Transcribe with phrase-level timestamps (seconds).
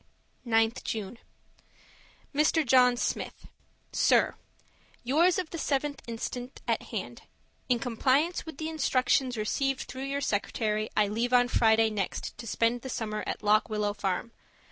[0.47, 1.19] 9th June
[2.33, 2.65] Mr.
[2.65, 3.45] John Smith,
[3.91, 4.33] SIR:
[5.03, 6.35] Yours of the 7th inst.
[6.67, 7.21] at hand.
[7.69, 12.47] In compliance with the instructions received through your secretary, I leave on Friday next to
[12.47, 14.31] spend the summer at Lock Willow Farm.